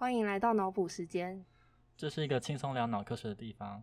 [0.00, 1.44] 欢迎来到脑补时间。
[1.94, 3.82] 这是一个轻松聊脑科学的地方。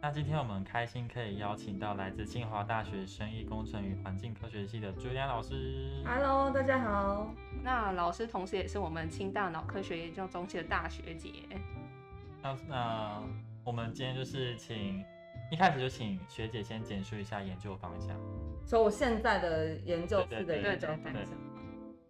[0.00, 6.00] 那今天我们很开心可以邀请到来自清华大学生意工程与环境科学系的朱莉安老师。
[6.06, 7.28] Hello，大家好。
[7.64, 11.32] 那老师同时也是我们清大脑科学研究中心的大学姐。
[12.40, 13.22] 那那
[13.64, 15.04] 我们今天就是请
[15.50, 18.16] 一开始就请学姐先简述一下研究方向。
[18.66, 21.32] 说我现在的研究室的研究方向。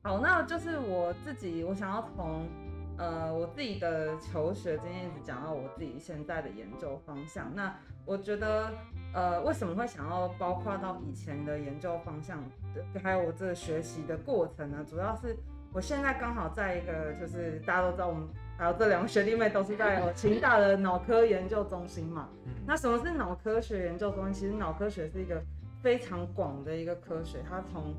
[0.03, 2.49] 好，那就是我自己，我想要从
[2.97, 7.55] 呃我自己的求学经验一直讲到我自己现在的研究方向。
[7.55, 7.77] 那
[8.07, 8.73] 我觉得
[9.13, 12.43] 呃为什么会想要包括到以前的研究方向
[12.75, 14.83] 的，还有我这学习的过程呢？
[14.89, 15.37] 主要是
[15.75, 18.27] 我现在刚好在一个就是大家都知道我们。
[18.59, 24.33] 还有这两个学弟妹都是在呃 清大的脑科研究中心嘛，嗯，那什么是脑科学研究中心？
[24.33, 25.43] 其实脑科学是一个
[25.87, 27.95] 非常广的一个科学，它从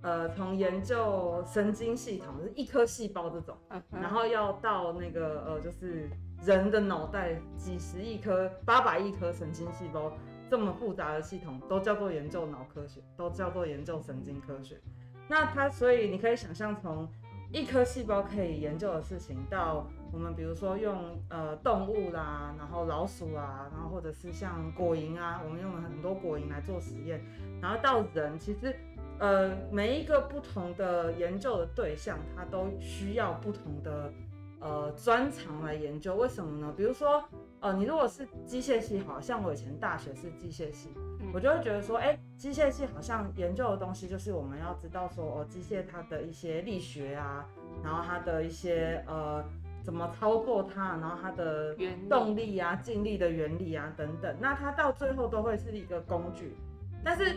[0.00, 6.08] 呃从研究神经系统，就是一颗细胞这种，嗯然后要到那个呃就是
[6.42, 10.10] 人的脑袋几十亿颗、八百亿颗神经细胞
[10.48, 14.80] 这么复杂的系统，都叫做研究脑科学，都叫做研究神经科学。
[15.28, 17.06] 那它所以你可以想象从
[17.52, 27.20] 一颗细胞可以研究的事情，到我们比如说用呃动物啦，然后老鼠啊，然后或者是像果蝇啊，我们用了很多果蝇来做实验，
[27.60, 28.74] 然后到人，其实
[29.18, 34.12] 呃每一个不同的研究的对象，它都需要不同的
[34.60, 36.16] 呃专长来研究。
[36.16, 36.72] 为什么呢？
[36.76, 37.22] 比如说
[37.60, 47.44] 呃你如果是机械系，好像我以前大学是机械系，嗯我就会觉得说，哎、机械系好像研究的东西就是我们要知道说，哦，机械它的一些力学啊，
[47.82, 49.44] 然后它的一些呃
[49.86, 56.56] 怎么操作它，然后它的原动力啊、静力的原理啊等等，那它到最后都会是一个工具。
[57.04, 57.36] 但是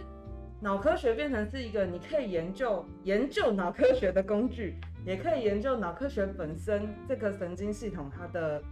[0.60, 8.64] 脑科学变成是一个你可以研究研究脑科学的工具，也可以研究脑科学本身这个神经系统它的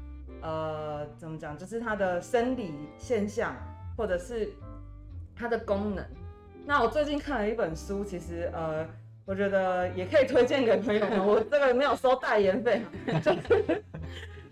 [0.41, 3.55] 呃怎么讲，就是它的生理现象，
[3.95, 4.51] 或者是
[5.35, 6.03] 它的功能。
[6.65, 8.85] 那我最近看了一本书，其实呃，
[9.27, 11.27] 我觉得也可以推荐给朋友们。
[11.27, 12.81] 我这个没有收代言费，
[13.21, 13.83] 就 是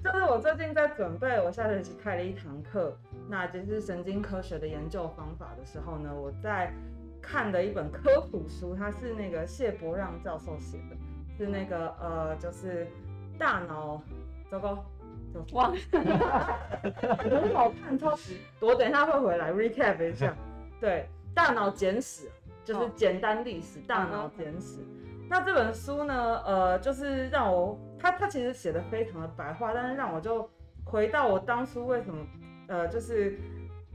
[0.03, 2.96] 就是我最近在准备我下学期开了一堂课，
[3.30, 6.74] 那就是神经科学的研究方法的时候呢，我在
[7.22, 10.97] 看的一本科普书，它是那个谢伯让教授写的，
[11.38, 12.86] 是那个呃，就是
[13.40, 14.02] 大脑，
[14.52, 14.86] 糟糕。
[15.52, 18.38] 忘很好看，超级。
[18.62, 20.34] 我等一下会回来 recap 一下。
[20.80, 22.30] 对，大脑简史
[22.66, 24.80] 就是简单历史，大脑简史。
[25.30, 30.50] 那这本书呢，呃，就是让我，他他其实写的非常的白话，但是让我就
[30.84, 32.25] 回到我当初为什么，
[32.68, 33.40] 呃，就是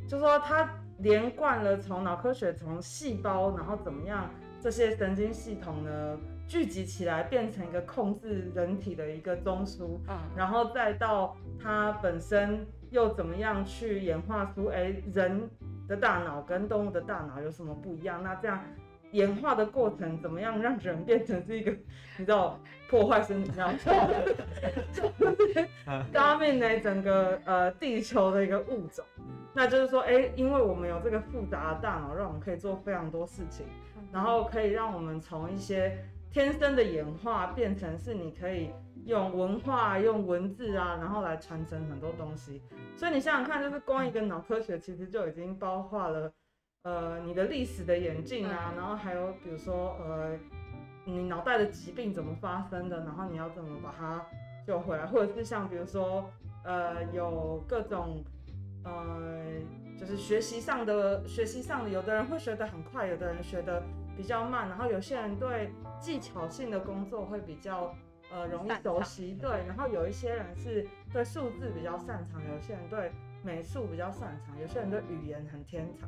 [0.09, 4.28] 就说它连贯了从脑科学从细胞，然后怎么样
[4.60, 9.98] 这些神经系统呢聚集起来，变成一个控制人体的一个中枢。
[10.09, 15.48] 嗯然后再到它本身又怎么样去演化出，哎，人
[15.90, 18.22] 的大脑跟动物的大脑有什么不一样？
[18.22, 18.64] 那这样
[19.10, 21.72] 演化的过程怎么样让人变成是一个，
[22.16, 22.58] 你知道
[22.88, 23.74] 破坏身体，然 后
[24.92, 25.68] 就是
[26.12, 29.04] 大面呢整个呃地球的一个物种。
[29.52, 33.66] 那就是说，哎，因为我们有这个复杂的大脑，让我们可以做非常多事情，
[34.12, 35.98] 然后可以让我们从一些
[36.30, 38.70] 天生的演化变成是你可以
[39.04, 42.62] 用文化、用文字啊，然后来传承很多东西。
[42.96, 46.32] 所以你想想看，就是光一个脑科学，其实就已经包括了
[46.82, 50.36] 呃你的历史的演进啊，嗯然后还有比如说呃
[51.04, 54.24] 你脑袋的疾病怎么发生的，然后你要怎么把它
[54.66, 56.30] 救回来，或者是像比如说
[56.64, 58.22] 呃有各种
[58.84, 59.42] 呃
[59.98, 63.82] 就是学习上的学习上的，有的人会学得很快，有的人学得
[64.16, 67.94] 比较慢，然后有些人对技巧性的工作会比较
[68.32, 76.06] 呃容易熟悉，对，然后有一些人是对数字比较擅长，有些人对美术比较擅长，有些人对语言很天才，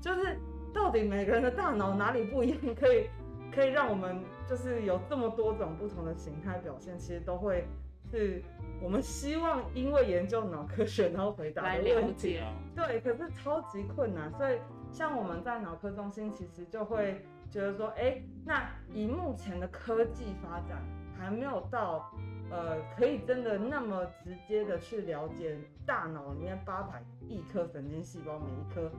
[0.00, 0.38] 就是
[0.72, 3.08] 到底每个人的大脑哪里不一样， 可以
[3.52, 7.66] 可以让我们就是有这么多种不同的形态表现，其实都会
[8.10, 8.42] 是
[8.80, 12.40] 我们希望因为研究脑科学然后回答的问题。
[12.76, 14.58] 对，可是超级困难，所以
[14.92, 20.82] 像我们在脑科中心，其实就会觉得说，哎，那以目前的科技发展，
[21.24, 22.10] 还没有到
[22.50, 28.90] 呃可以真的那么直接的去了解大脑里面八百亿颗神经细胞每一颗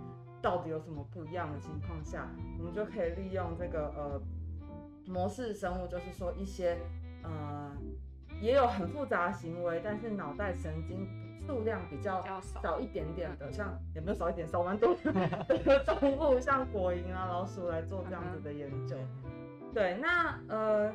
[0.41, 2.27] 到底有什么不一样的情况下，
[2.59, 4.21] 我们就可以利用这个呃
[5.07, 6.77] 模式生物，就是说一些
[7.23, 7.71] 呃
[8.41, 11.07] 也有很复杂的行为，但是脑袋神经
[11.47, 18.95] 数量比较少少一点点的，像也没有少一点，少蛮多的 动物，像果蝇啊、老鼠来做这样子的研究。
[19.73, 20.93] 对，那呃，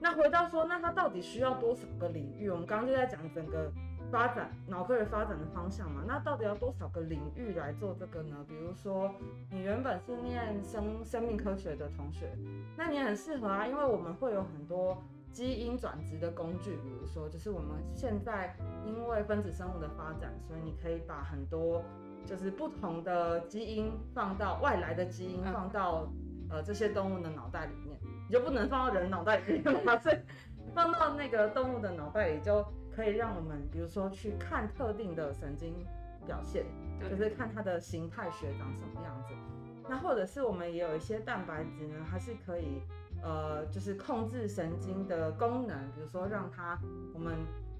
[0.00, 2.50] 那回到说，那它到底需要多少个领域？
[2.50, 3.72] 我们刚刚就在讲整个
[4.10, 6.02] 发展脑科学发展的方向嘛。
[6.06, 8.44] 那到底要多少个领域来做这个呢？
[8.46, 9.10] 比如说，
[9.50, 12.36] 你原本是念生生命科学的同学，
[12.76, 15.02] 那你很适合啊，因为我们会有很多
[15.32, 18.54] 基因转殖的工具，比如说，就是我们现在
[18.84, 21.82] 因为分子生物的发展，所以你可以把很多
[22.26, 26.12] 就是不同的基因放到外来的基因放到
[26.50, 27.83] 呃这些动物的脑袋里面。
[28.26, 30.16] 你就不能放到人脑袋里面嘛， 所以
[30.74, 35.74] 放到那个动物的脑袋里，就可以让我们，比如说去看特定的神经
[36.26, 36.64] 表现，
[37.08, 39.34] 就是看它的形态学长什么样子。
[39.88, 42.80] 那或者是我们也有一些蛋白质呢，它是可以，
[43.22, 46.78] 呃，就是控制神经的功能，比如说让它
[47.12, 47.34] 我们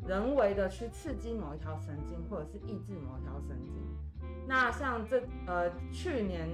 [0.07, 3.83] 人为的去刺激某一条神经，或者是抑制某一条神经。
[4.47, 6.49] 那像这呃去年。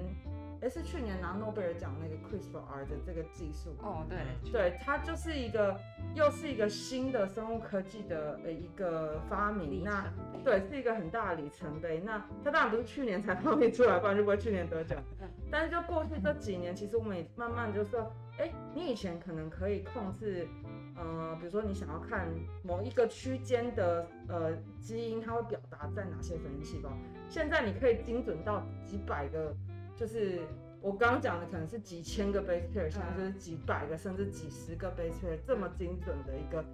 [0.62, 5.74] 哎，是去年拿诺贝尔奖那个 CRISPR 的这个技术哦，对，对，它就是一个
[6.14, 10.12] 又是一个新的生物科技的呃一个发明，那
[10.44, 12.00] 对，是一个很大的里程碑。
[12.04, 15.02] 那它当然不是去年才 发明出来，不然就不会去年得奖。
[15.50, 20.46] 但是就过去这几年，其实我们也慢慢就说，哎，你以前可能可以控制，
[20.94, 22.28] 呃，比如说你想要看
[22.62, 26.90] 某一个区间的呃基因，它会表达在哪些神经细胞，
[27.30, 29.56] 现在你可以精准到几百个。
[30.00, 30.40] 就是
[30.80, 36.64] 我刚刚讲的，可能是几千个 base pair，现在就是几百个甚至几十个 base pair，这么精准的一个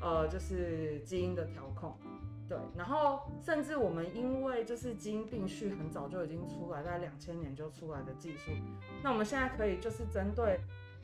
[0.00, 1.96] 呃，就是基因的调控。
[2.48, 8.50] 对，然后甚至我们因为就是基因定序很早就已经出来，在两千年就出来的技术，
[9.00, 10.58] 那我们现在可以就是针对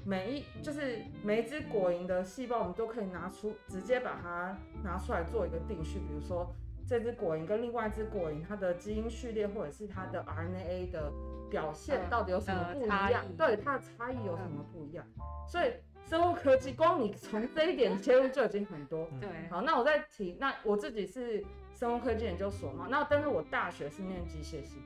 [0.04, 6.52] 每一就是每一只果蝇的细胞，我们都可以拿出直接把它拿出来做一个定序，比如说
[6.88, 11.12] 这只果蝇跟另外一只果蝇，它的基因序列或者是它的 RNA 的。
[11.50, 13.24] 表现到底有什么不一样？
[13.36, 15.04] 对它的差异有什么不一样？
[15.48, 15.72] 所以
[16.06, 19.06] 生物科技光你从这一点切入就已经很多。
[19.20, 24.82] 对，好，那我再提，那我自己是生物科技研究所嘛，那但是我大学是念机械系，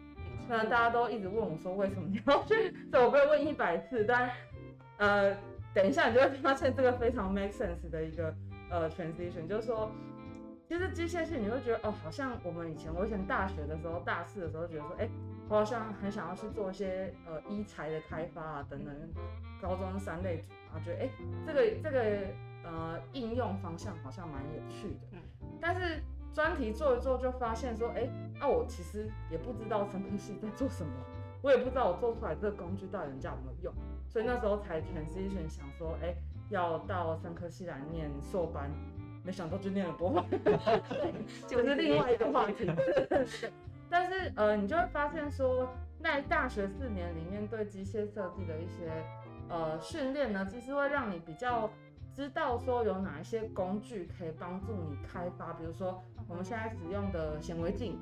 [0.47, 4.31] 虽然大家都一直问我说为什么你要去，所以我被问一百次，但
[4.99, 5.37] 呃，
[5.75, 8.35] 等一下你就会发现这个非常 make sense 的一个
[8.71, 9.91] 呃 transition，就是说，
[10.73, 15.09] 其实机械系你会觉得哦，好像我们以前我以前大学的时候大四的时候觉得说，哎。
[15.49, 18.95] 我好像很想要去做一些呃医材的开发啊等等，
[19.61, 21.11] 高中三类组，啊觉得哎
[21.45, 22.27] 这个这个
[22.65, 25.19] 呃应用方向好像蛮有趣的，嗯，
[25.61, 26.03] 但是
[26.33, 28.09] 专题做一做就发现说哎
[28.41, 30.93] 那我其实也不知道生科系在做什么，
[31.43, 33.75] 我也不知道我做出来这个工具到底人家有没有用，
[34.09, 36.15] 所以那时候才 transition 想说哎
[36.49, 38.71] 要到生科系来念硕班，
[39.25, 40.25] 没想到就念了博，
[41.47, 42.71] 就是另外一个话题。
[43.89, 45.69] 但是，呃，你就会发现说，
[46.03, 48.91] 在大学四年里面，对机械设计的一些
[49.49, 51.71] 呃训练呢，其实会让你比较
[52.15, 55.53] 知道说有哪一些工具可以帮助你开发。
[55.53, 57.99] 比如说，我们现在使用的显微镜，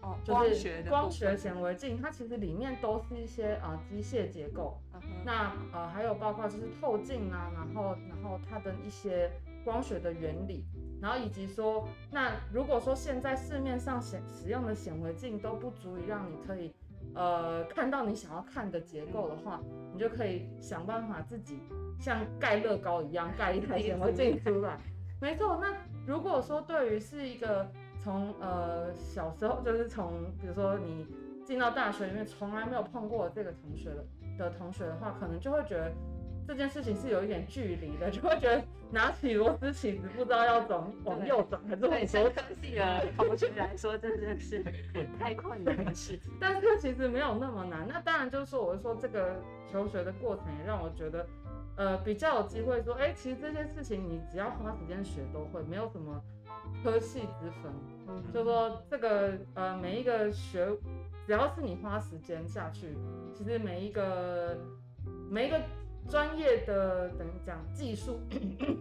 [0.00, 4.80] 哦，就是光学显微镜，它其实里面都是一些呃机械结构。
[5.26, 9.30] 那呃，还有包括就是透镜啊，然后然后它的一些
[9.64, 10.66] 光学的原理。
[11.02, 16.72] 然后以及说，那如果说现在市面上显使用的显微镜都不足以让你可以，
[17.14, 19.60] 呃，看到你想要看的结构的话，
[19.92, 21.58] 你就可以想办法自己
[21.98, 24.78] 像盖乐高一样盖一台 显微镜出来。
[25.20, 31.06] 没错，那如果说对于是一个从呃小时候就是从比如说你
[31.44, 34.06] 进到大学里面从来没有碰过这个同学的
[34.38, 35.92] 的同学的话，可能就会觉得。
[36.46, 42.44] 这件事情是有一点距离的，就会觉得拿起螺丝起子不知道要转往右转还是往左转。
[42.60, 44.64] 对的同学来说，真的是
[45.18, 46.32] 太困难的事情。
[46.38, 47.86] 但是其实没有那么难。
[47.88, 49.36] 那当然就是说，我说这个
[49.70, 51.26] 求学的过程也让我觉得，
[51.76, 56.22] 呃，比较有机会说，哎，其实这些事情你只要花时间学都会，没有什么
[56.82, 57.72] 科系之分。
[58.32, 60.66] 就说这个呃每一个学，
[61.26, 62.96] 只要是你花时间下去，
[63.32, 64.58] 其实每一个
[65.30, 65.58] 每一个。
[66.08, 68.20] 专业的等于讲技术，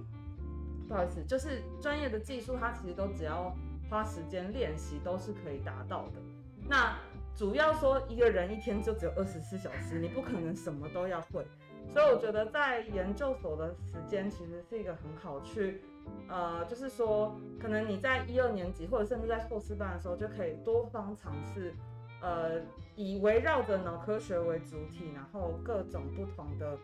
[0.88, 3.56] 不好意思，就是专业的技术，它其实都只要
[3.90, 6.22] 花时间练习都是可以达到的。
[6.68, 6.98] 那
[7.36, 11.46] 主要说一个人一天就只有二十四小时，你不可能什么都要会，
[11.94, 15.82] 所以我觉得在研究所的时间其实是一个很好去，
[16.28, 21.74] 呃，就是说可能你在一二年级或者甚至在硕士班的时候就可以多方尝试，
[22.22, 22.62] 呃，
[22.96, 26.78] 以围绕着脑科学为主体，然后各种不同的。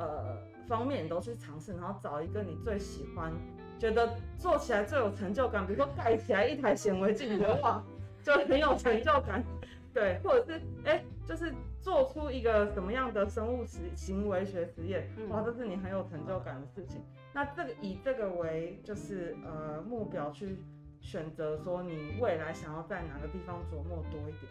[0.00, 3.30] 呃，方面都去尝试，然后找一个你最喜欢、
[3.78, 7.84] 觉得做起来最有成就感，比如说盖起来一台显微镜的话，
[8.24, 9.44] 就很有成就感。
[9.92, 17.02] 对，或者是哎，就是做出一个什么样的生物实行为学实验，嗯哇，这是你很有成就感的事情。
[17.34, 20.62] 那这个以这个为就是呃目标去
[21.00, 24.48] 选择说你未来想要在哪个地方琢磨多一点。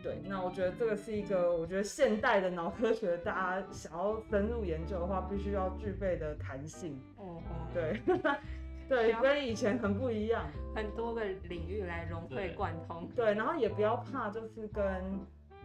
[0.00, 6.98] 嗯对，那我觉得这个是一个我觉得现代的脑科学，大家想要深入研究的话，必须要具备的弹性。
[7.16, 8.00] 哦哦，对，
[8.88, 10.44] 对， 跟以前很不一样。
[10.74, 13.08] 很多个领域来融会对贯通。
[13.14, 14.84] 对，然后也不要怕，就是跟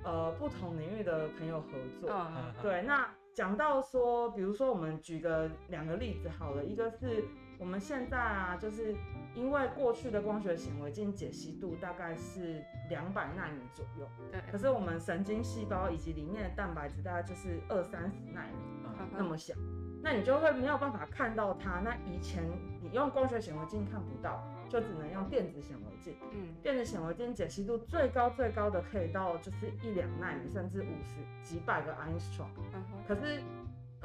[0.03, 1.67] 呃不同领域的朋友合
[2.01, 2.09] 作。
[2.11, 7.23] 嗯对，那讲到说，比如说我们举个两个例子好了，一个是
[7.57, 8.95] 我们现在啊，就是
[9.33, 19.53] 因为过去的光学显微镜解析度大概是两百纳米左右，对，可是我们神经细胞以及里面的蛋白质大概就是二三十纳米嗯那么小，
[20.01, 21.79] 那你就会没有办法看到它。
[21.81, 22.43] 那以前
[22.81, 26.15] 你用光学显微镜看不到，就只能用电子显微镜。
[26.31, 32.47] 嗯电子显微镜解析度最高最高的可以到就是一两纳米，甚至五十几百个 angstrom。
[32.73, 33.41] 嗯哼可是，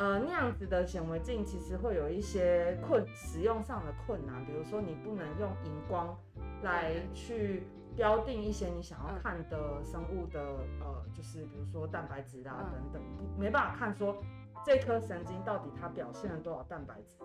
[0.00, 6.16] 呃，那样子的显微镜其实会有一些困使用上的困难，比如说你不能用荧光
[6.62, 7.64] 来去
[7.94, 10.40] 标定一些你想要看的生物的，
[10.80, 12.90] 呃，就是比如说蛋白质啊嗯。
[12.90, 13.02] 等等，
[13.38, 14.16] 没办法看说
[14.64, 17.18] 这颗神经到底它表现了多少蛋白质，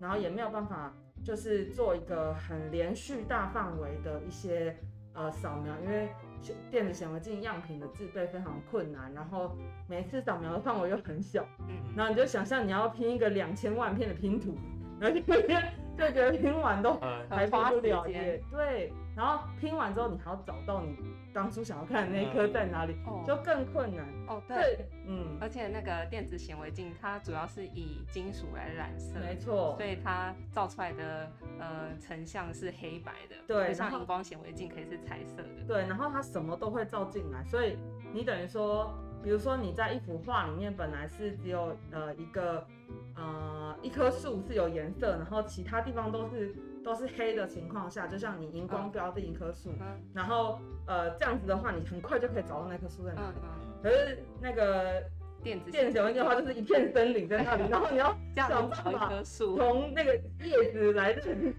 [0.00, 0.92] 然后也没有办法
[1.22, 4.76] 就是做一个很连续大范围的一些
[5.14, 6.25] 呃扫描，因为显
[6.70, 9.56] 电子显微镜样品的制备非常困难，然后
[9.88, 14.54] 每次扫描的范围又很小，嗯然后你就想象你要拼一个两千万片的拼图，
[15.00, 15.62] 然后就觉得
[15.96, 18.04] 就觉得拼完都呃，还不花时了
[18.50, 20.96] 对，然后拼完之后你还要找到你
[21.36, 23.22] 当初想要看的那一颗在哪里，哦。
[23.26, 24.06] 就更困难。
[24.26, 29.76] 哦对，嗯，而且那个电子显微镜它主要是以金属来染色，没错。
[29.76, 35.62] 所，以它照出来的呃成像是黑白的，对像荧光显微镜可以是彩色的。
[35.68, 37.76] 对，然后它什么都会照进来，所以
[38.14, 42.66] 你等于说，比如说你在一幅画里面本来是只有呃一个
[43.14, 53.36] 呃一棵树是有颜色，然后其他地方都是都是黑的情况下，就像你荧光嗯标定一棵树，嗯然后呃这样子的话，你很快就可以找到那棵树在哪里。
[53.82, 55.02] 可是那个
[55.42, 60.14] 电子电子显微镜的话，就是一片森林在那里，然后你要想办法从那个
[60.44, 61.52] 叶子来认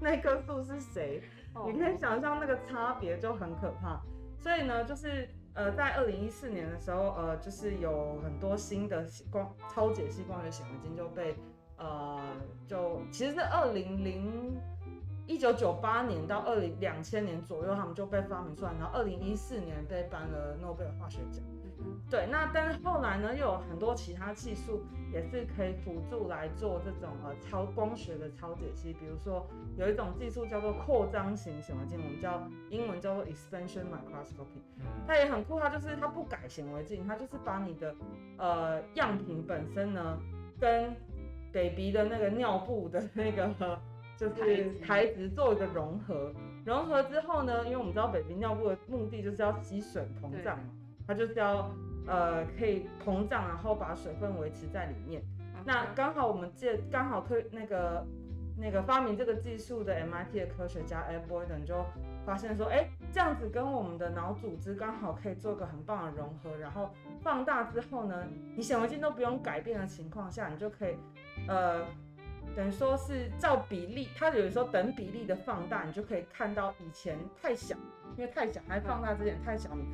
[0.00, 1.20] 那棵树是谁。
[1.54, 4.00] 哦你可以想象那个差别就很可怕。
[4.38, 11.34] 所以呢，就是呃，在二零一四年的时候，呃，就是有很多新的光超解析光学显微镜就被
[11.76, 12.20] 呃，
[12.66, 14.56] 就其实是二零零
[15.26, 21.42] 一九九八年到二零两千年左右，他们就被发明出来，然后二零一四年被颁了诺贝尔化学奖。
[21.76, 29.44] 嗯对，那但是后来呢，又有很多其他技术也是可以辅助来做这种呃超光学的超解析，比如说
[29.76, 32.40] 有一种技术叫做扩张型显微镜，我们叫
[32.70, 37.94] 英文叫做 expansion microscopy，嗯它也很酷，它就是它不改显微镜，它就是把你的
[38.38, 40.16] 呃样品本身呢
[40.60, 40.94] 跟
[41.54, 43.48] baby 的那个尿布的那个
[44.18, 45.28] 就是材质。
[45.30, 46.32] 做一个融合，
[46.66, 50.64] 融合之后呢，因为我们知道 baby 尿布的目的就是要吸水膨胀嘛，
[51.06, 51.70] 它就是要
[52.06, 55.22] 呃可以膨胀，然后把水分维持在里面。
[55.22, 58.06] 嗯那刚好我们借刚好推那个
[58.58, 61.82] 那个发明这个技术的 MIT 的科学家 Ed Boyden 就
[62.26, 66.90] 发现说，哎，这样子跟我们的脑组织刚好可以做个很棒的融合，然后
[67.22, 70.94] 放大之后呢，你显微镜都不用改变的情况下，你就可以
[71.48, 71.84] 呃。
[72.56, 77.74] 等于说是照比例，它有时候等比例的放大，你就可以看到以前太小，
[78.16, 79.84] 因为太小还放大之前太小，你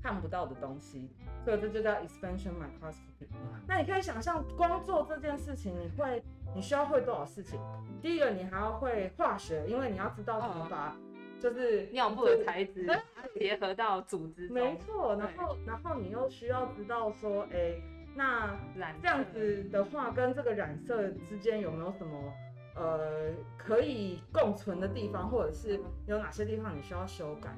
[0.00, 1.10] 看不到的东西，
[1.44, 3.26] 所以这就叫 expansion microscopy。
[3.66, 6.22] 那你可以想象，光做这件事情，你会
[6.54, 7.58] 你需要会多少事情？
[8.00, 10.96] 第一个，你还要会化学，因为你要知道怎么把
[11.40, 12.88] 就是尿布的材质
[13.34, 17.74] 结合到组织中，没错，然后然后你又需要知道说，哎，
[18.18, 22.32] 那染这样子的话，跟这个染色之间有没有什么
[22.74, 27.50] 呃可以共存的地方，或者是有哪些地方你需要修改？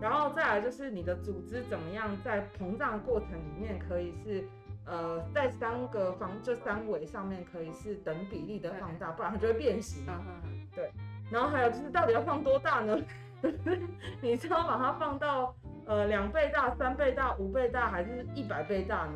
[0.00, 4.44] 然后再来就是你的组织怎么样在膨胀过程里面可以是
[4.86, 10.20] 呃在三个方这三维上面可以是等比例的放大，不然它就会变形嘛。
[10.26, 10.84] 嗯嗯
[11.30, 12.98] 然后还有就是到底要放多大呢？
[14.20, 15.54] 你是要把它放到
[15.86, 19.14] 呃两倍大、三倍大、五倍大，还是一百倍大呢？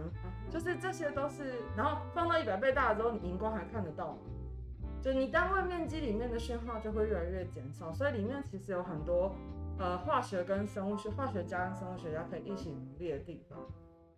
[0.52, 4.18] 就是这些都是，然后放到一百倍大的时候，你荧光还看得到吗？
[5.00, 9.34] 就你单位面积里面的讯号就会越来越减少，所以里面其实有很多
[9.78, 13.58] 呃化学跟生物学、化学家跟生物学家可以一起努力的地方。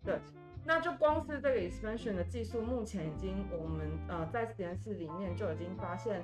[0.03, 0.19] 对，
[0.65, 6.21] 那就光是这个 expansion 的技术，目前已经我们呃在实验室里面就已经发现，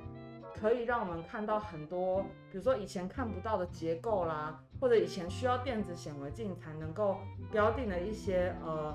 [0.60, 7.18] 可以让我们看到很多，比如说以前看不到的结构啦，或者以前需要电子显微镜才能够
[7.51, 8.94] 标定的一些呃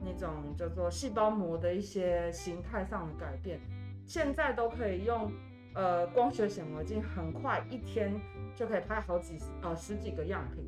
[0.00, 3.60] 那种叫做细胞膜的一些形态上的改变，
[4.04, 5.32] 现在都可以用
[5.74, 8.12] 呃光学显微镜，很快一天
[8.54, 10.64] 就可以拍好几呃十几个样品。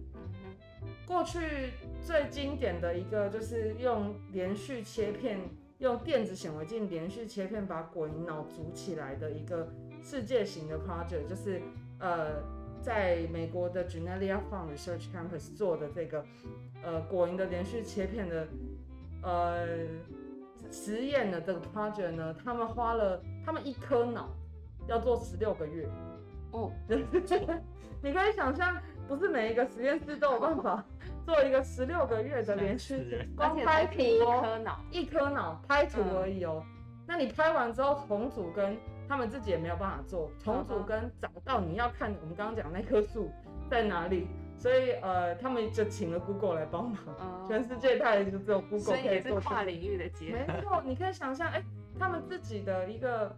[1.07, 1.71] 过去
[2.03, 5.41] 最经典的一个就是用连续切片，
[5.79, 9.69] 用电子显微镜连续切片把果蝇脑组起来的一个
[10.03, 11.63] 世界型的 project，就是
[11.99, 12.43] 呃
[12.81, 16.25] 在美国的 Genelia Farm Research Campus 做的这个
[16.83, 18.47] 呃果蝇的连续切片的
[19.23, 19.67] 呃
[20.71, 24.29] 实验的这个 project 呢，他们花了他们一颗脑
[24.87, 25.89] 要做十六个月，
[26.53, 26.71] 哦，
[28.03, 28.77] 你可以想象，
[29.09, 30.85] 不是每一个实验室都有办法
[31.25, 36.63] 做一个十六个月的连续 而且光拍图才拼一哦，颗脑，一颗脑拍图嗯而已哦。
[37.07, 38.77] 那你拍完之后重组跟
[39.09, 43.31] 他们自己也没有办法做重组跟找到你要看我们刚刚讲那棵树
[43.71, 50.53] 在哪里，所以呃他们就请了 Google 来帮忙，嗯全世界大概就只有 Google 可以做出也是跨领域的结合。
[50.53, 51.63] 没错，你可以想象，哎、
[51.99, 53.35] 他们自己的一个，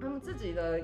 [0.00, 0.80] 他们自己的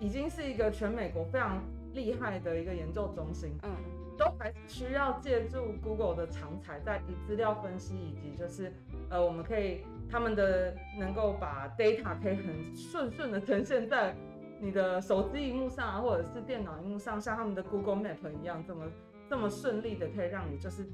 [0.00, 3.70] 已经是一个全美国非常厉害的一个研究中心，嗯。
[4.16, 8.72] 都还是需要借助 Google 的长才，在以资料分析以及就是
[9.10, 14.14] 呃，我们可以他们的能够把 data 可以很顺顺的呈现在
[14.60, 18.84] 你的手机荧幕上啊，或者是电脑荧幕上，像他们的 Google Map 一样，这么
[19.28, 20.86] 这么顺利的可以让你就是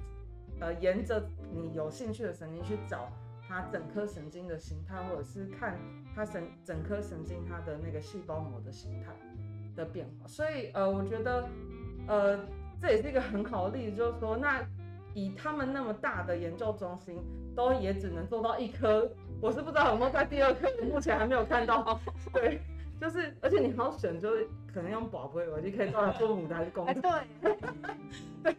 [0.60, 3.08] 呃沿着你有兴趣的神经去找
[3.48, 5.78] 它整颗神经的形态，或者是看
[6.14, 9.12] 它神整颗神经它的那个细胞膜的形态
[9.76, 10.26] 的变化。
[10.26, 11.48] 所以呃，我觉得
[12.08, 12.38] 呃
[12.80, 14.64] 这也是一个很好的例子，就是说那
[15.12, 17.18] 以他们那么大的研究中心，
[17.54, 19.10] 都也只能做到一颗。
[19.42, 21.98] 我是不知道有没有在第二颗，目前还没有看到。
[22.32, 22.60] 对，
[23.00, 27.00] 就是而且你还要选，就是可能用宝贝耳机可以做来做母的还是公哎，的，
[28.44, 28.56] 对，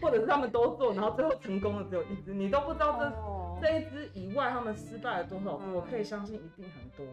[0.00, 5.64] 或者是他们都做，然后最后成功的只有一只，你都不知道这哦这一只以外，他们失败了多少次？
[5.66, 7.06] 嗯我可以相信一定很多。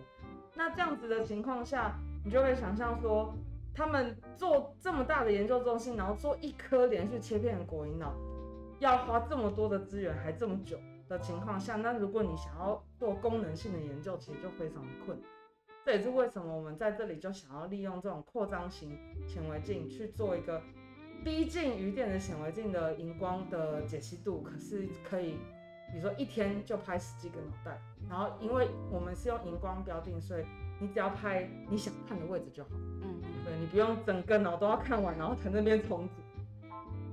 [0.56, 1.94] 那这样子的情况下，
[2.26, 3.34] 你就会想象说，
[3.74, 8.14] 他们做这么大的研究中心，然后做一颗连续切片的果蝇脑，
[8.80, 15.30] 要花这么多的资源，还这么久的情况下，那如果你想要做功能性的研究，其实就非常的困难。
[15.86, 20.62] 这也是为什么我们在这里就想要利用这种扩张型显微镜去做一个
[21.24, 25.38] 逼近于电子显微镜的荧光的解析度，可是可以，
[25.92, 30.46] 比如说一天就拍十几个脑袋，然后因为我们是用荧光标定，所以
[30.80, 33.22] 你只要拍你想看的位置就好，嗯。
[33.22, 33.44] 嗯。
[33.44, 36.16] 对你不用整个脑都要看完，然后才那边重组。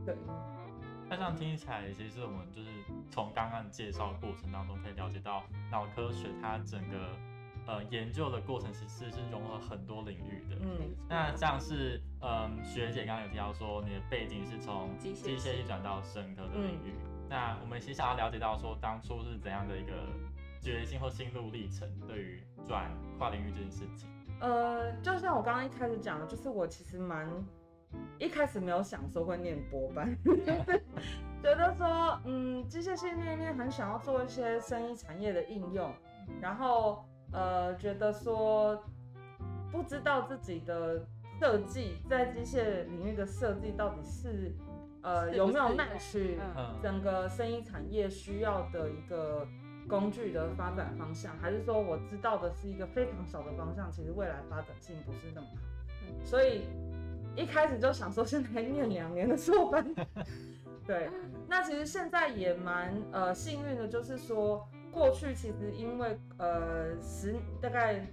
[0.07, 0.17] 对，
[1.09, 2.69] 那这样听起来，其实我们就是
[3.11, 7.11] 从刚刚介绍的过程当中，可以了解到脑科学它整个
[7.71, 10.57] 呃研究的过程其实是融合很多领域的。
[10.61, 16.95] 嗯，那像是嗯学姐刚刚有提到说你的背景是从机械系转到生科的领域，
[17.29, 19.93] 那我们其实想要了解到说当初是怎样的一个
[20.61, 24.09] 决心或心路历程，对于转跨领域这件事情。
[24.41, 27.29] 呃，就像我刚刚一开始讲的，就是我其实蛮
[28.19, 30.83] 一开始没有想说会念博班， 就是
[31.43, 35.93] 觉得说，嗯，机械系念一念，很想要做一些生意产业的应用，
[36.41, 38.83] 然后呃，觉得说
[39.71, 41.07] 不知道自己的
[41.39, 44.53] 设计在机械领域的设计到底是
[45.03, 46.37] 呃有没有是 match
[46.83, 49.47] 整个声音产业需要的一个
[49.89, 56.63] 工具的发展方向，还是说我知道的是一个非常小的方向，其实未来发展性不是那么好，所以
[57.35, 59.87] 一开始就想说先来念两年的硕班。
[60.87, 61.09] 对，
[61.49, 68.07] 那其实现在也蛮呃幸运的，就是说过去其实因为呃十大概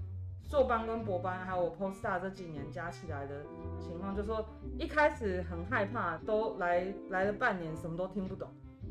[0.49, 3.43] 硕班跟博班还有我 postdoc 这几年加起来的
[3.79, 4.45] 情况，就是说
[4.77, 8.47] 一开始很害怕，都来来了半年什么都听不懂，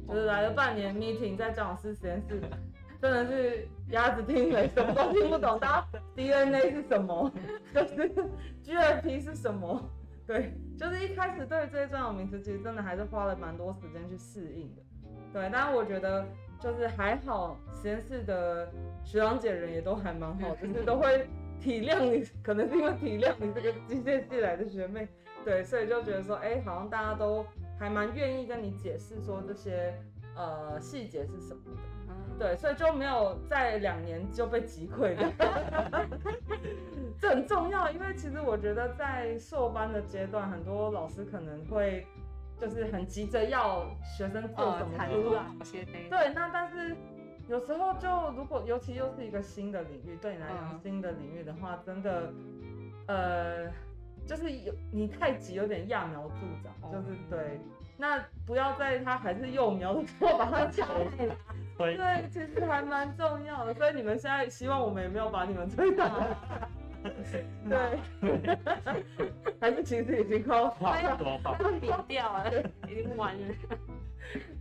[0.09, 2.40] 就是来了半年 meeting 在张老师实验室，
[3.01, 5.59] 真的是鸭子听雷，什么都听不懂。
[5.59, 7.33] 大家 DNA 是什么？
[7.72, 8.11] 就是
[8.64, 9.81] GFP 是什么？
[10.27, 14.83] 对，就是一开始对这些专有名词，其实真的还是花了蛮多时间去适应的。
[15.33, 16.27] 对，但是我觉得
[16.61, 18.71] 就是还好，实验室的
[19.05, 21.29] 学长姐人也都还蛮好，就是都会
[21.61, 25.07] 体谅你，可能是因为体谅你这个机械系来的学妹，
[25.45, 27.45] 对，所以就觉得说，哎、好像大家都
[27.79, 29.95] 还蛮愿意跟你解释说这些
[30.35, 31.81] 呃细节是什么的。
[32.09, 36.07] 嗯，对，所以就没有在两年就被击溃的，
[37.19, 42.07] 这很重要，因为其实我觉得在硕班的阶段，很多老师可能会
[42.61, 45.07] 就是很急着要学生做什呃，么
[45.62, 45.77] 出
[46.11, 46.97] 对，那但是
[47.49, 50.81] 有时候就如果尤其又是一个新的领域，对你来讲嗯。
[50.83, 52.33] 新的领域的话，真的
[53.07, 53.66] 呃，
[54.27, 57.61] 就是有你太急有点揠苗助长，哦就是对。
[57.99, 61.35] 那不要在它还是幼苗的时候把它抢回来。
[61.79, 66.05] 推对，其实还蛮重要的，所以你们现在希望我们也没有把你们推倒，
[67.69, 67.99] 对，
[69.61, 71.57] 还是其实已经快要差不多吧。
[71.61, 72.53] 要扁掉了，
[72.88, 73.55] 已经完了。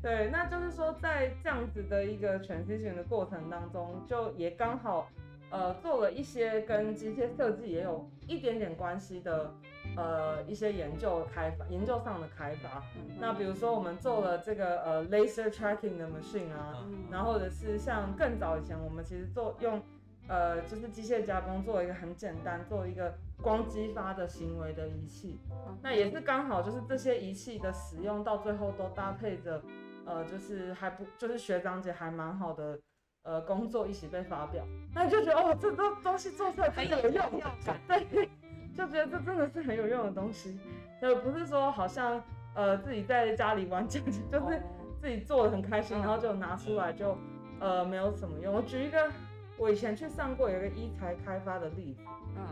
[0.01, 5.09] 对，那就是说在这样子的一个 transition 的过程当中，就也刚好
[5.49, 9.51] 呃做了一些跟机械设计也有一点点关系的
[9.97, 12.83] 呃一些研究开发，研究上的开发。
[13.19, 19.81] 那比如说我们做了这个呃 laser tracking 的 machine 啊，嗯然后或者是像更早以前，我们其实做用
[20.27, 25.39] 呃就是机械加工做一个很简单，做一个光激发的行为的仪器。
[25.81, 29.61] 那也是刚好就是这些仪器的使用到最后都搭配着
[30.05, 32.79] 呃就是还不就是学长姐还蛮好的。
[33.27, 37.41] 呃，工作一起被发表，那你就觉得哦，这这东西做出来真的有用，
[37.87, 38.29] 对，
[38.77, 40.59] 就觉得这真的是很有用的东西，
[41.01, 44.61] 就不是说好像呃自己在家里玩这样子，就是
[45.01, 47.17] 自己做的很开心，然后就拿出来就
[47.59, 48.53] 呃没有什么用。
[48.53, 49.09] 我举一个
[49.57, 52.03] 我以前去上过有一个医材开发的例子，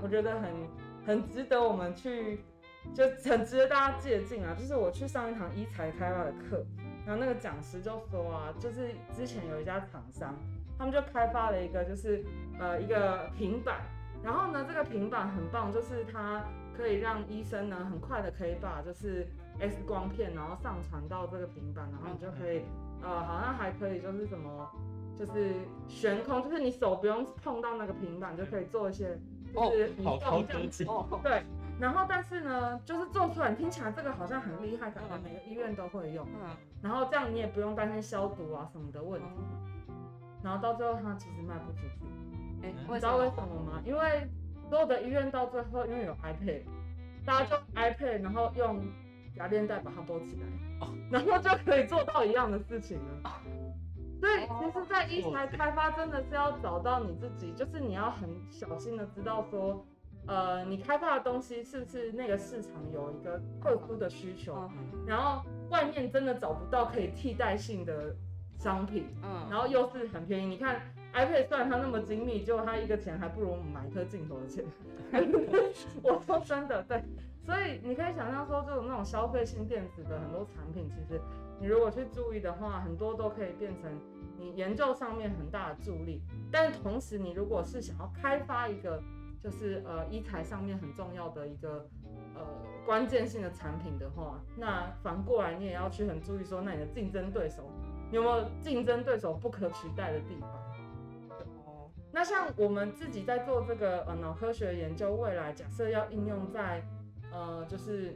[0.01, 0.51] 我嗯觉得很
[1.05, 2.39] 很值得我们去，
[2.93, 4.55] 就很值得大家借鉴啊。
[4.57, 6.65] 就是我去上一堂医材开发的课，
[7.05, 10.33] 然后那个讲师就说啊，就是之前有一家厂商，
[10.77, 12.23] 他们就开发了一个就是
[12.57, 13.81] 呃一个平板，
[14.23, 16.41] 然后呢这个平板很棒，就是它
[16.75, 19.27] 可以让医生呢很快的可以把就是
[19.59, 22.61] X 光片，然后上传到这个平板，然后你就可以
[23.01, 24.71] 呃好像还可以就是什么。
[25.17, 25.53] 就是
[25.87, 29.17] 悬空，就是你手不用碰到那个平板就可以做一些，
[29.53, 30.83] 就是移动这样子。
[30.85, 31.43] 哦，对，
[31.79, 36.25] 然后但是呢，就是做出来听起来这个好像很厉害，感觉每个医院都会用。
[36.41, 36.49] 嗯，
[36.81, 39.27] 然后这样你也不用担心消毒啊什么的问题。
[40.43, 42.05] 然后到最后它其实卖不出去，
[42.63, 43.35] 哎，你知道为什？
[43.37, 43.81] 么吗？
[43.85, 44.27] 因为
[44.69, 46.61] 所有的医院到最后因为有 iPad，
[47.25, 48.83] 大家就 iPad 然后用
[49.35, 53.31] 牙链带把它包起来，然后就可以做到一样的事情了。
[54.23, 59.85] 所以其实，在医材开发真的是要找到你自己，就是你要很小心的知道说，
[60.27, 68.15] 呃，你开发的东西是不是那个市场有一个特殊的需求，嗯然后外面真的找不到可以替代性的
[68.57, 70.47] 商品，嗯，然后又是很便宜。
[70.47, 70.79] 你看
[71.13, 74.63] iPad 虽然它那么精密，结果它一个钱还不如我们买一颗镜头的钱。
[76.01, 77.03] 我说真的，对，
[77.45, 81.19] 所以你可以想象说，这种那种消费性电子的很多产品，其实
[81.59, 83.91] 你如果去注意的话，很多都可以变成
[84.37, 86.21] 你研究上面很大的助力。
[86.51, 89.01] 但同时，你如果是想要开发一个
[89.41, 91.87] 就是呃医材上面很重要的一个
[92.35, 92.41] 呃
[92.85, 97.69] 关键性的产品的话，那反过来你也要去很注意说，那你的竞争对手
[98.09, 100.51] 你有没有竞争对手不可取代的地方？
[101.65, 106.83] 哦，那像我们自己在做这个呃脑科学研究，未来假设要应用在
[107.31, 108.15] 呃就是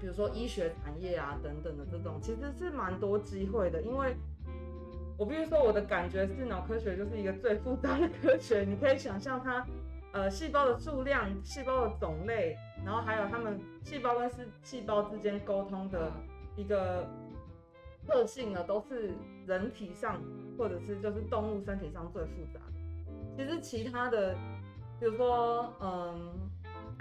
[0.00, 4.16] 比如说医学产业啊等等的这种，其实是蛮多机会的，因为
[5.16, 9.64] 我必须说我的感觉是脑科学就是一个最复杂的科学，你可以想象它
[10.12, 16.10] 呃细胞的数量、细胞的种类，然后还有它们细胞跟是细胞之间沟通的
[16.56, 17.06] 一个
[18.06, 19.12] 特性呢，都是
[19.46, 20.20] 人体上
[20.58, 22.72] 或者是就是动物身体上最复杂的。
[23.36, 24.34] 其实其他的，
[24.98, 26.50] 比如说嗯，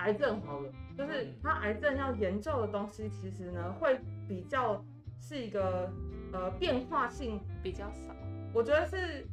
[0.02, 4.84] 癌症好了，就是它癌症要研究的东西，其实呢会比较
[5.20, 5.92] 是一个
[6.34, 8.14] 呃变化性，比较少，
[8.54, 9.26] 我觉得是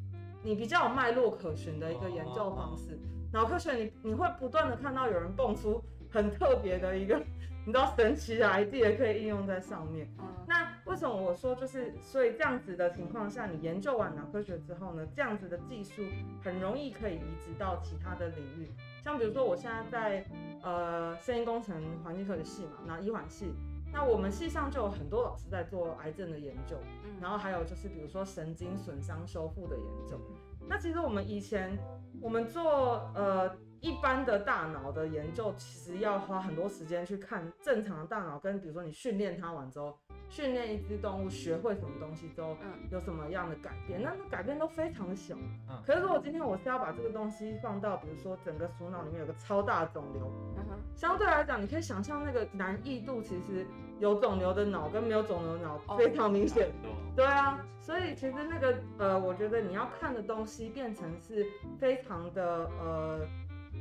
[0.42, 2.98] 你比较有脉络可循的一个研究方式。
[3.32, 7.18] 脑科学你你会不断的看到有人蹦出很特别的一个，
[7.66, 10.08] 你知道神奇的 idea 可以应用在上面。
[10.18, 16.02] 嗯，那为什么我说就是，所以这样子的情况下，你研究完脑科学之后呢，这样子的技术
[16.42, 18.70] 很容易可以移植到其他的领域，
[19.08, 20.26] 像比如说我现在在
[20.62, 23.54] 呃声音工程环境科学系嘛，那医环系，
[23.90, 30.20] 那我们系上就有很多老师在做癌症的研究，嗯然后还有就是比如说神经损伤修复的研究。
[30.68, 31.74] 那其实我们以前
[32.20, 45.34] 我们做呃一般的大脑的研究，其实要花很多时间去看正常的大脑，跟比如说你训练它完之后，训练一只动物学会什么东西之后，嗯有什么样的改变，那那改变都非常的小。
[45.68, 53.66] 嗯可是如果今天我是要把这个东西放到，比如说整个鼠脑里面有个超大的肿瘤，嗯哼相对来讲，你可以想象那个难易度，其实
[53.98, 56.70] 有肿瘤的脑跟没有肿瘤的脑哦非常明显。
[56.82, 61.46] 多对啊，所以其实那个呃，我觉得你要看的东西变成是
[61.78, 63.20] 非常的呃，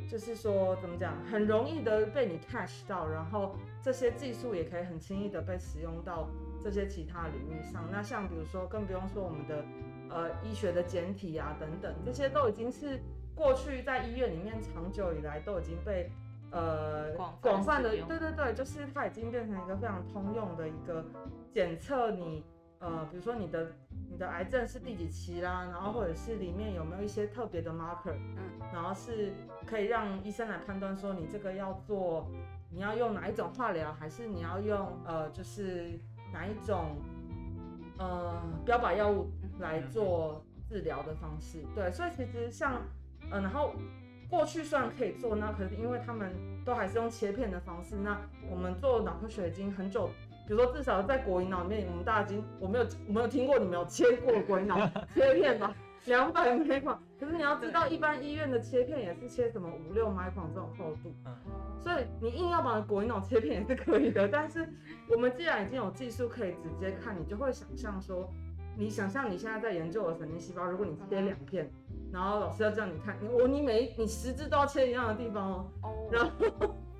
[0.07, 6.29] 就是说怎么讲，很容易的被你 catch 到，然后这些技术也可以很轻易的被使用到
[6.63, 7.83] 这些其他领域上。
[7.91, 9.65] 那像比如说，更不用说我们的
[10.09, 13.01] 呃医学的简体啊等等，这些都已经是
[13.35, 16.09] 过去在医院里面长久以来都已经被
[16.51, 21.05] 呃广泛的，对对对，就是它已经变成一个非常通用的一个
[21.51, 22.43] 检测你
[22.79, 23.71] 呃，比如说你的
[24.09, 29.33] 你的癌症是第几期啦，然后或者是里面有没有一些特别的 marker，嗯然后是
[29.65, 32.29] 可以让医生来判断说你这个要做，
[32.69, 35.99] 你要用哪一种化疗，还是你要用呃就是
[36.31, 36.97] 哪一种
[37.97, 41.63] 呃标靶药物来做治疗的方式。
[41.73, 42.81] 对，所以其实像
[43.31, 43.73] 呃，然后
[44.29, 46.31] 过去虽然可以做，那可是因为他们
[46.63, 50.09] 都还是用切片的方式，那我们做脑科学已经很久。
[50.47, 54.77] 比如说，至少在国营脑里面，我们大家已经我没有我没有听过你们有切过国营脑
[55.13, 55.75] 切片吧？
[56.05, 61.13] 两百 micron，可是你要知道，一般医院的切片也是切什么五六 micron 这种厚度，
[61.81, 64.25] 所以你硬要把国营脑切片也是可以的。
[64.29, 64.69] 但是
[65.11, 68.29] 我们既然已经有技术可以直接看，你就会想象说，
[68.77, 71.69] 你想象你现在在研究的神经细胞，如果你切两片，
[72.13, 76.31] 然后老师要叫你看，你我你每一你十只都要切一样的地方哦，哦，然后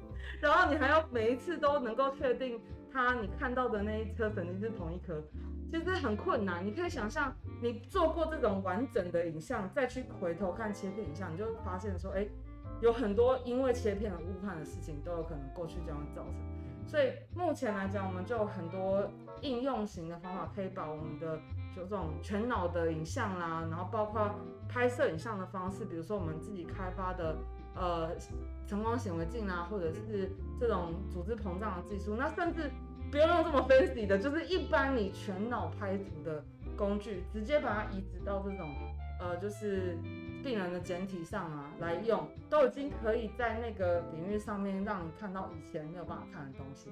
[0.41, 2.59] 然后你还要每一次都能够确定
[2.97, 5.21] 它你看到的那一颗肯定是同一颗，
[5.71, 6.65] 其实很困难。
[6.65, 7.31] 你可以想象，
[7.61, 12.27] 你做过这种完整的影像，再去回头看切片影像，你就发现说，哎，
[12.81, 16.33] 有很多因为切片而误判的事情都有可能过去这样造成。
[16.87, 19.07] 所以目前来讲，我们就有很多
[19.41, 21.37] 应用型的方法，可以把我们的
[21.75, 24.31] 就这种全脑的影像啦，然后包括
[24.67, 27.35] 拍摄影像的方式，比如说我们自己开发的
[27.75, 28.17] 呃
[28.65, 32.71] 晨光显微镜啊，或者是这种组织膨胀的技术，那甚至
[33.09, 36.43] 不用用这么 fancy 的，就是一般你全脑拍图的
[36.75, 38.69] 工具，直接把它移植到这种
[39.19, 39.97] 呃就是
[40.43, 46.89] 病人的简体上啊来用，都已经可以在那个领域上面让你看到以前没有办法看的东西。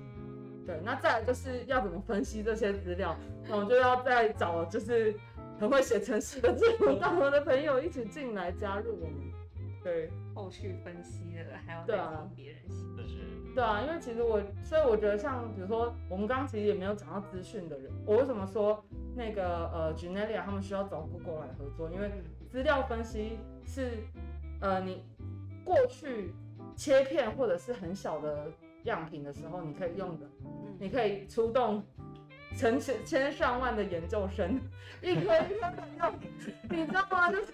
[0.65, 3.15] 对，那再来就是要怎么分析这些资料，
[3.47, 5.13] 那我就要再找就是
[5.59, 9.31] 很会写程式的志同道合的朋友一起进来加入我们。
[9.83, 12.85] 对，后续分析的还要再对啊请别人写。
[13.55, 18.83] 就是对啊，因为其实我，所以我觉得像比如说，我们刚刚其实也没有讲到资讯的人，我为什么说
[19.15, 21.89] 那个呃 Genelia 他们需要找 Google 来合作？
[21.89, 22.11] 因为
[22.49, 24.03] 资料分析是
[24.59, 25.03] 呃你
[25.63, 26.33] 过去
[26.75, 28.51] 切片或者是很小的
[28.83, 31.81] 样品的时候，你可以用的，嗯你可以出动
[32.57, 34.59] 成千千上万的研究生，
[35.01, 36.13] 一颗一颗的用，
[36.69, 37.31] 你知道吗？
[37.31, 37.53] 就是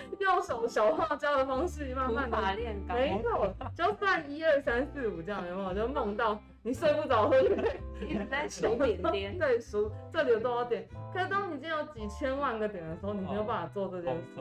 [0.20, 5.74] 用手小画胶的方式，慢慢的法炼钢，没错，就算一二三四五这样，有没有？
[5.74, 9.36] 就梦到你睡不着的时候，就会一直在数点点。
[9.38, 10.88] 对，数这里有多少点。
[11.12, 14.40] 可是当你已经有几千万个点的时候，你没有办法做这件事。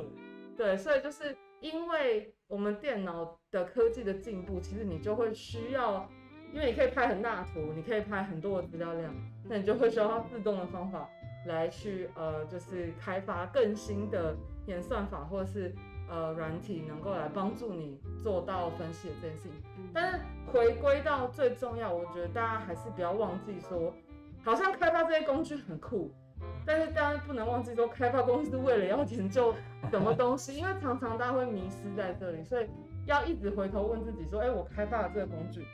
[0.56, 6.10] 对，所以就是因为我们电脑的科技的进步，其实你就会需要，
[6.52, 11.08] 因为你可以拍很大的图，你可以拍很多的资料量，那你就会需要它自动的方法
[11.46, 14.36] 来去呃，就是开发更新的
[14.68, 15.74] 演算法，或者是
[16.10, 19.54] 呃软体，能够来帮助你做到分析的这件事情。
[19.78, 19.90] 嗯。
[19.94, 20.20] 但是
[20.52, 23.94] 回归到最重要，我觉得大家还是不要忘记说，
[24.44, 26.12] 好像开发这些工具很酷，
[26.66, 29.54] 但是大家不能忘记说，开发公司为了要研究
[29.90, 32.68] 什么东西， 因为常常大家会迷失在这里，所以
[33.06, 35.66] 要一直回头问自己说，哎、我开发的这个工具，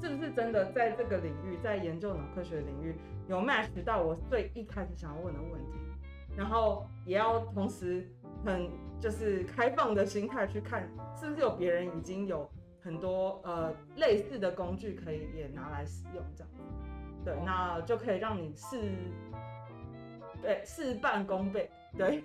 [0.00, 2.94] 是不是真的在这个领域，在研究脑科学领域
[3.28, 5.78] 有 match 到我最一开始想要问的问题，
[6.36, 8.06] 然后也要同时
[8.44, 8.70] 很
[9.00, 12.48] 就是开放的心态去看，是不是有别人已经有
[12.82, 16.50] 很多呃类似的工具可以也拿来使用这样，
[17.24, 18.80] 对，那就可以让你事
[20.42, 22.22] 对事半功倍，对，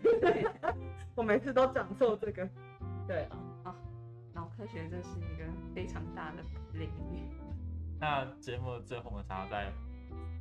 [1.16, 2.48] 我每次都讲错这个，
[3.08, 3.28] 对。
[3.64, 3.76] 啊，
[4.34, 6.44] 脑科学真是一个非常大的
[6.74, 7.30] 领域。
[8.00, 9.72] 那节目的最后，我们想要再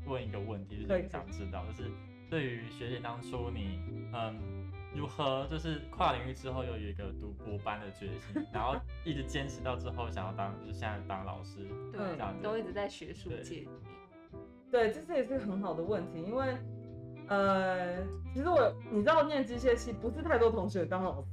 [0.06, 1.90] 问一个问题，就是想知道，就是
[2.30, 3.80] 对于学姐当初你
[4.14, 4.38] 嗯
[4.94, 13.68] 如何就是跨领域之后又有一个读博班的决心，然后一直坚持到之后想要当就是现在当老师，对这样，子都一直在学术界里面。
[14.70, 16.56] 对，这是也是很好的问题，因为
[17.28, 17.98] 呃，
[18.32, 21.28] 其实我你知道念机械系不是太多同学当老师，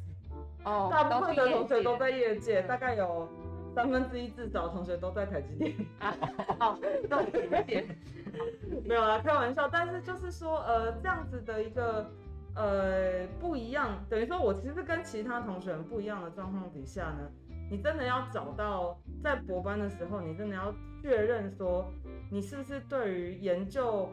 [0.63, 3.27] 哦大部分的同学都在在业界，嗯大概有
[3.77, 5.75] 三分之一至少同学都在台积电。
[6.59, 7.85] 哦，都有点
[8.83, 9.69] 没有啦，开玩笑。
[9.69, 12.09] 但是就是说，呃，这样子的一个
[12.55, 17.29] 呃不一样，等于说我其实跟其他同学不一样的状况底下呢，
[17.69, 21.87] 你真的要找到在博班的时候，你真的要确认说
[22.31, 24.09] 你是不是对于研究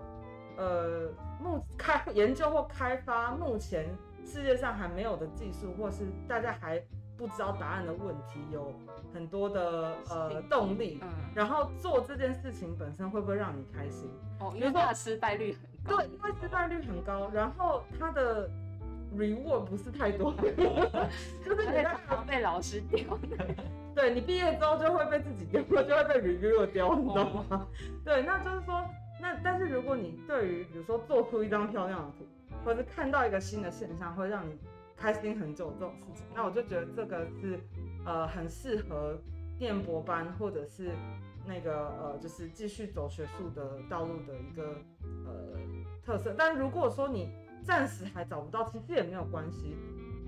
[0.59, 1.09] 呃
[1.41, 3.89] 目开研究或开发目前
[4.27, 6.85] 世界上还没有的技术，或是大家还
[7.17, 8.73] 不知道答案的问题，有
[9.13, 10.99] 很多的呃动力。
[11.03, 14.11] 嗯，然后做这件事情本身会不会让你开心？
[14.41, 15.97] 哦，因为它的失败率很高。
[15.97, 18.49] 对，因为失败率很高，然后它的
[19.17, 20.33] reward 不是太多，
[21.45, 23.19] 就是你在常常被老师丢。
[23.95, 27.69] 对你毕业之后就会被自己丢，就会被 reviewer 丢，你知道哦吗？
[28.05, 28.85] 对，那就是说，
[29.21, 32.25] 那但是如果你对于比如说做出一张漂亮的图，
[32.65, 34.59] 或者是看到一个新的现象，会让你
[34.97, 37.61] 开心很久这种事情，那我就觉得这个是
[38.05, 39.19] 呃很适合
[39.59, 40.91] 电博班或者是
[41.47, 44.77] 那个呃就是继续走学术的道路的一个
[45.27, 45.59] 呃
[46.05, 46.35] 特色。
[46.37, 49.77] 但如果说你暂时还找不到，其实也没有关系。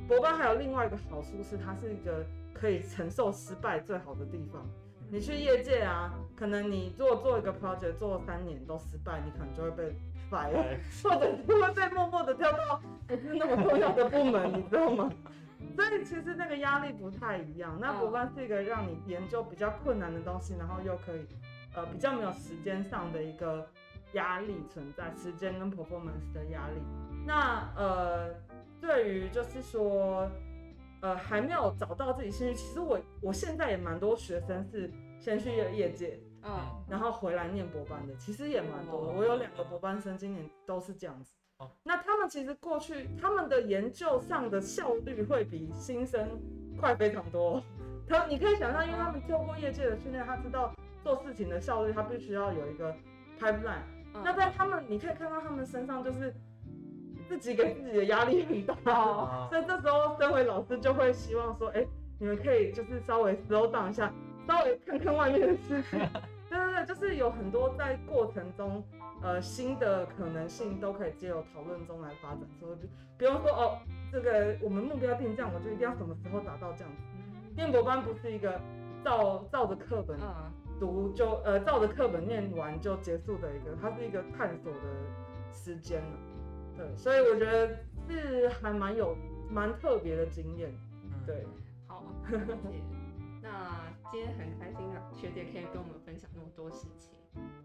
[0.09, 2.25] 博班还有另外一个好处是，它是一个
[2.55, 4.65] 可以承受失败最好的地方。
[5.09, 9.97] 你去业界啊，可能你如果做一个 project 做三年都失败，你可能就会被
[10.31, 15.11] fire，对或者是会被默默的跳到不是 那么重要的部门，你知道吗？
[15.75, 17.77] 所以其实那个压力不太一样。
[17.81, 21.27] 那博班是一个让你研究比较困难的东西，然后又可以
[21.75, 23.67] 呃比较没有时间上的一个
[24.13, 26.81] 压力存在，时间跟 performance 的压力。
[27.27, 28.35] 那呃，
[28.81, 30.31] 对于就是说，
[31.01, 41.69] 呃，还没有找到自己兴趣，其实我我现在也蛮多学生是先去业业界，嗯，然后回来念博班的，其实也蛮多我有两个博班生，今年都是这样子哦。
[41.83, 46.41] 那他们其实过去他们的研究上的效率会比新生
[46.79, 47.61] 快非常多。
[48.09, 52.95] 他你可以想象，因为他们透过业界的训练，他知道做事情的效率，他必须要有一个
[53.41, 53.83] pipeline。
[54.15, 56.33] 嗯那在他们，你可以看到他们身上就是
[57.29, 61.85] 自己给自己的压力很大，哦所以这时候身为老师就会希望说，哎、
[62.19, 64.11] 你们可以就是稍微 slow down 一下，
[64.47, 66.01] 稍微看看外面的事情。
[66.99, 68.83] 是有很多在过程中，
[69.23, 72.41] 呃，新的可能性都可以借由讨论中来发展。
[72.59, 72.87] 所以不
[73.19, 73.79] 不用说哦，
[74.11, 77.03] 这个我们目标定这样，我就一定要什么时候达到这样子。
[77.55, 78.61] 电博班不是一个
[79.05, 84.79] 照照着课本嗯，读就呃照着课本念完就结束的一个，它是一个探索的
[85.53, 86.19] 时间了。
[86.77, 87.77] 对，所以我觉得
[88.09, 89.17] 是还蛮有
[89.51, 90.71] 蛮特别的经验。
[91.05, 91.47] 嗯对，
[91.87, 92.05] 好。
[93.57, 97.13] 那今天很开心啊，学姐可以跟我们分享那么多事情。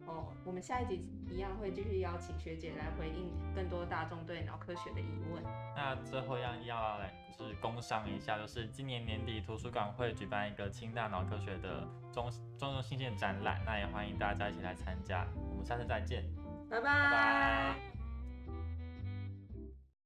[0.06, 5.44] 哦，我们下一集一样会继续邀请学姐来回应更多大众对脑科学的疑问。
[5.76, 15.26] 那最后要要来就是工商一下，就是今年年底图书馆会举办一个清大脑科学的中中中新线展览，那也欢迎大家一起来参加。
[15.50, 16.24] 我们下次再见。
[16.70, 17.91] 拜拜拜